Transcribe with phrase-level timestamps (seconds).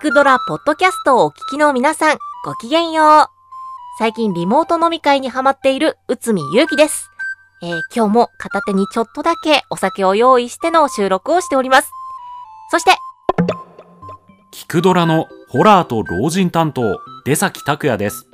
[0.00, 3.26] くドラポッドキャストをお聞きの皆さん、ごきげんよう。
[3.98, 7.10] 最近リモート飲み会にハマっている内海祐希です。
[7.62, 11.92] えー今日も片手にちょっとだけお酒を用意しての収録をしております。
[12.70, 12.92] そして、
[14.50, 18.26] キクドラのホラーと老人担当、出崎拓也です。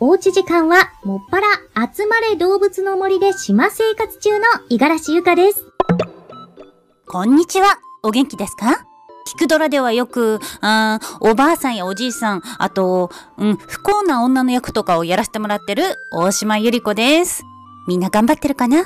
[0.00, 1.46] おうち時間は、もっぱら、
[1.94, 5.64] 集まれ動物の森で島生活中の五十嵐ゆかです。
[7.06, 7.78] こんにちは。
[8.02, 8.78] お元気ですか？
[8.78, 8.87] キ
[9.38, 17.44] クドラではよく、あーおばあさんやおじいさん、あと、うん、不幸な女の役とかをやらせてもらってる大島ゆり子です。
[17.86, 18.84] みんな頑張ってるかな？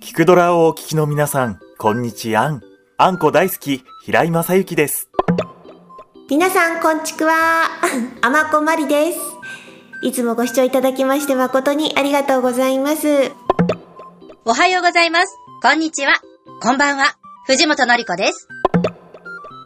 [0.00, 2.62] キクドラをお聞きの皆さん、こんにちはん。
[2.98, 5.08] あんこ大好き、平井正幸です。
[6.28, 7.34] 皆さん、こんちくわ。
[8.20, 9.18] あまこまりです。
[10.02, 13.32] いつもご視聴いただきまして誠にありがとうございます。
[14.44, 15.36] おはようございます。
[15.62, 16.14] こんにちは。
[16.62, 17.04] こんばんは。
[17.46, 18.48] 藤本のり子です。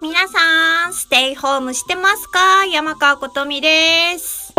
[0.05, 2.67] 皆さん、ステイホームしてますか？
[2.67, 4.53] 山川ことみです。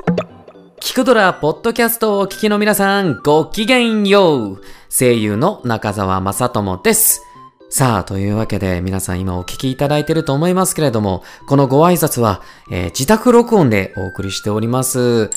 [0.79, 4.61] キクドラポッドキャストをお聞きの皆さん、ごきげんよう。
[4.89, 7.21] 声優の中澤正智です。
[7.69, 15.29] さあ、というわけで皆さん今お聞きいただいていると思いますけれども、このご挨拶は、えー自宅録音でお送りしております。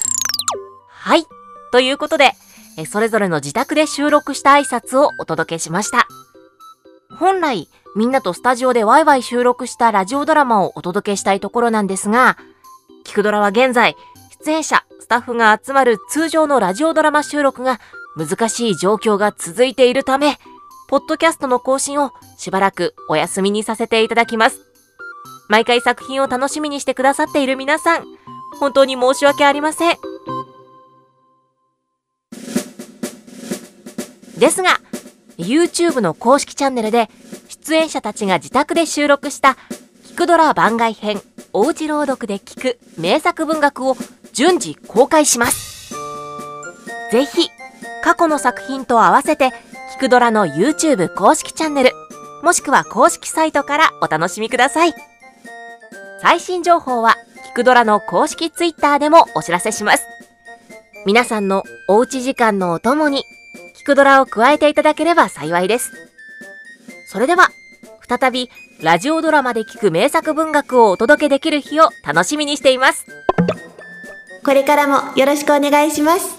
[0.88, 1.26] はい。
[1.70, 2.32] ということで、
[2.78, 6.08] えそれぞれの自宅で収録した挨拶をお届けしました。
[7.18, 12.36] 本来、みんなとスタジオでワイワイ収録したラジオドラマをお届けしたいところなんですが、
[13.04, 13.96] キクドラは現在、
[14.44, 17.80] 出演者、スタッフが集まる通常のラジオドラマ収録が
[18.16, 20.38] 難しい状況が続いているため、
[20.88, 24.60] ポッドキャストの更新をしばらくお休みにさせていただきます。
[25.48, 28.04] 毎回作品を楽しみにしてくださっている皆さん、
[28.60, 29.96] 本当に申し訳ありません。
[34.38, 34.78] ですが、
[35.38, 37.08] YouTube の公式チャンネルで
[37.68, 39.58] 出演者たちが自宅で収録した
[40.06, 41.20] キクドラ番外編
[41.52, 43.96] おうち朗読で聞く名作文学を
[44.32, 45.92] 順次公開します。
[47.12, 47.50] ぜひ
[48.02, 49.50] 過去の作品と合わせて
[49.92, 51.90] キクドラの YouTube 公式チャンネル
[52.42, 54.94] もしくは公式サイトからお楽しみください。
[56.22, 57.16] 最新情報は
[57.48, 60.04] キクドラの公式 Twitter でもお知らせします。
[61.04, 63.24] 皆さんのおうち時間のお供に
[63.76, 65.92] キクドラを加えていただければ幸いです。
[67.10, 67.48] それでは、
[68.06, 68.50] 再び
[68.82, 73.06] ラジオドラマで聞く名作文学をお届けできる日を楽しみにしています。
[74.44, 76.38] これからもよろしくお願いします。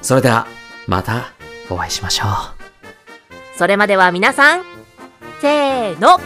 [0.00, 0.46] それでは、
[0.86, 1.34] また
[1.68, 3.58] お会いしましょう。
[3.58, 4.62] それまでは皆さん、
[5.42, 6.18] せーの、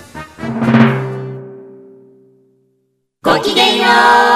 [3.24, 3.88] ごきげんよう。
[3.88, 4.29] ごきげんよう。